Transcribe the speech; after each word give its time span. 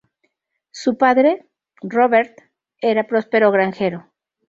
Su 0.71 0.97
padre, 0.97 1.47
Robert, 1.83 2.35
era 2.79 3.05
próspero 3.05 3.51
granjero. 3.51 4.09